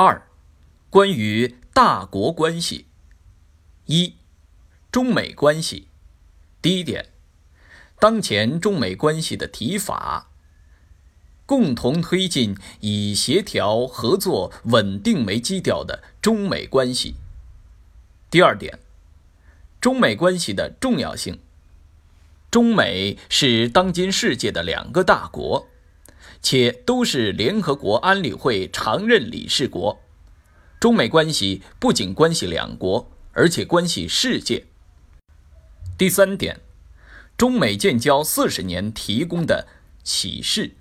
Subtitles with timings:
[0.00, 0.28] 二、
[0.90, 2.86] 关于大国关系。
[3.86, 4.14] 一、
[4.92, 5.88] 中美关系。
[6.62, 7.06] 第一点，
[7.98, 10.30] 当前中美关系的提法，
[11.44, 17.16] 共同推进以协调、合作、稳定为基调的中美关系。
[18.30, 18.78] 第二点，
[19.80, 21.40] 中美关系的重要性。
[22.52, 25.66] 中美是当今世界的两个大国。
[26.40, 30.00] 且都是联合国安理会常任理事国，
[30.80, 34.66] 中美关系不仅关系两国，而且关系世界。
[35.98, 36.60] 第三点，
[37.36, 39.66] 中美建交四十年提供的
[40.04, 40.76] 启示：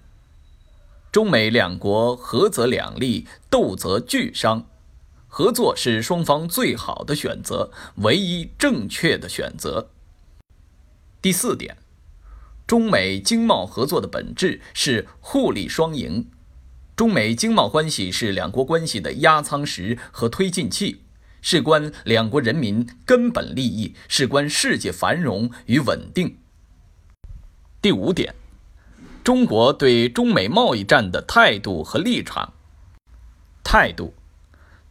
[1.12, 4.67] 中美两国合则两利，斗则俱伤，
[5.27, 9.89] 合作是双方最好的选择，唯一正确的选择。
[11.21, 11.76] 第四点。
[12.67, 16.30] 中美经贸合作的本质是互利双赢，
[16.98, 21.03] 中美经贸关系是两国关系的压舱石和推进器，
[21.41, 26.40] 事关两国人民根本利益，事关世界繁荣与稳定。
[27.82, 28.35] 第五点，
[29.23, 32.51] 中国对中美贸易战的态度和立场。
[33.63, 34.13] 态度，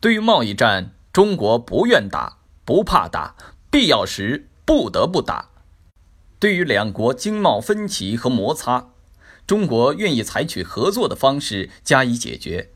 [0.01, 3.37] 对于贸易战，中国不愿打，不怕打，
[3.71, 5.51] 必要时不得不打。
[6.39, 8.91] 对于两国经贸分歧和摩擦，
[9.47, 12.73] 中国愿意采取合作的方式加以解决，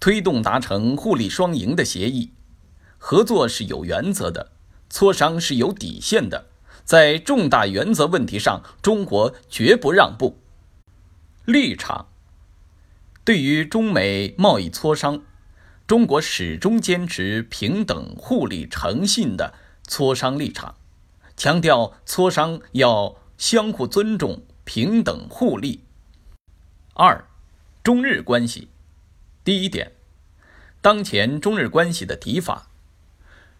[0.00, 2.32] 推动达成互利双赢的协议。
[2.98, 4.52] 合作是有原则的，
[4.90, 6.46] 磋商是有底线的，
[6.84, 10.40] 在重大原则问题上，中国绝不让步。
[11.44, 12.08] 立场：
[13.22, 15.22] 对于中美贸易磋商，
[15.86, 19.54] 中国始终坚持平等、互利、诚信的
[19.86, 20.74] 磋商立场。
[21.36, 25.84] 强调磋商要相互尊重、平等互利。
[26.94, 27.26] 二，
[27.82, 28.68] 中日关系。
[29.42, 29.92] 第一点，
[30.80, 32.70] 当前中日关系的提法，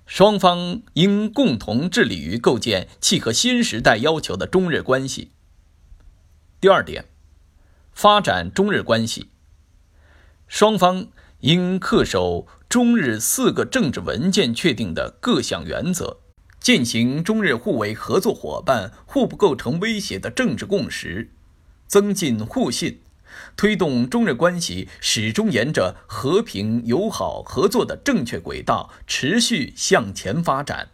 [0.06, 5.32] 双方应共同致力于构建契合新时代要求的中日关系。
[6.60, 7.06] 第二点，
[7.92, 9.28] 发展中日关系，
[10.46, 11.08] 双方
[11.40, 16.20] 应恪守中日四个政治文件确定的各项原则。
[16.64, 21.28] 践行中日互为合作伙伴、互不构成威胁的政治共识，
[21.86, 23.02] 增进互信，
[23.54, 30.88] 推动中日关系始终沿着和平、友好、合作的正确轨道持续向前发展。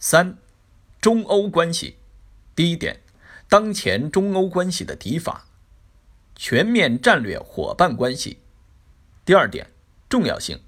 [0.00, 0.36] 三、
[1.00, 1.98] 中欧关系。
[2.56, 3.00] 第一点，
[3.48, 5.46] 当前中欧关系的提法：
[6.34, 8.38] 全面战略伙伴关系。
[9.24, 9.70] 第二点，
[10.08, 10.58] 重要性。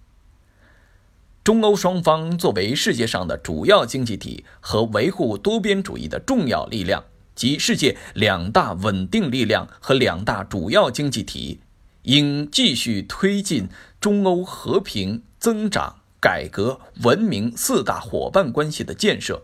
[1.43, 11.61] 中欧双方作为世界上的主要经济体和维护多边主义的重要力量，及世界两大稳定力量和两大主要经济体，
[12.03, 13.69] 应继续推进
[13.99, 19.43] 中欧和平、增长、改革、文明四大伙伴关系的建设。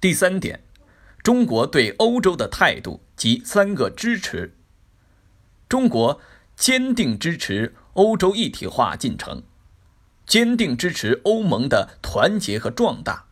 [0.00, 0.62] 第三点，
[1.24, 4.54] 中国对欧洲的态度及三个支持。
[5.68, 6.20] 中国
[6.54, 9.42] 坚定支持欧洲一体化进程。
[10.26, 13.26] 坚定支持欧盟的团结和壮大，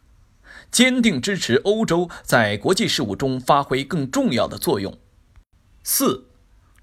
[0.71, 4.99] 坚定支持欧洲在国际事务中发挥更重要的作用。
[5.83, 6.29] 四、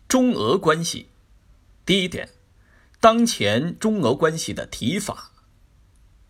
[0.08, 1.10] 中俄关系。
[1.86, 2.30] 第一点，
[3.00, 5.32] 当前中俄关系的提法，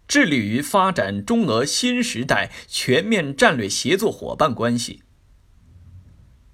[0.07, 5.03] 致力于发展中俄新时代全面战略协作伙伴关系。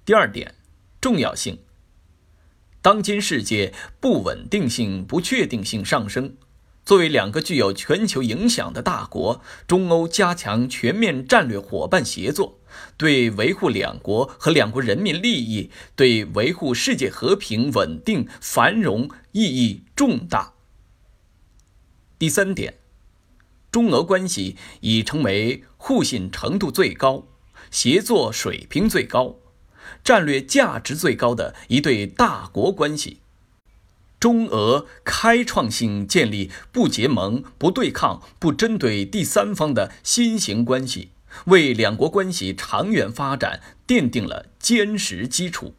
[0.04, 0.54] 第二点，
[1.00, 1.58] 重要性。
[2.80, 6.36] 当今世界不稳定性、不确定性上升。
[6.84, 12.58] 作为两个具有全球影响的大国，中欧加强全面战略伙伴协作，
[12.98, 20.52] 对维护两国和两国人民利益、对维护世界和平稳定繁荣意义重大。
[22.18, 22.74] 第三点，
[23.70, 27.26] 中俄关系已成为互信程度最高、
[27.70, 29.36] 协作水平最高、
[30.04, 33.20] 战略价值最高的一对大国关系。
[34.24, 41.10] 中俄开创性建立不结盟、不对抗、不针对第三方的新型关系，
[41.48, 45.74] 为两国关系长远发展奠定了坚实基础。